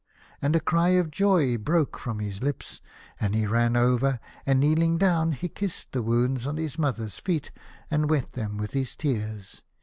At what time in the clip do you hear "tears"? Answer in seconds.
8.95-9.61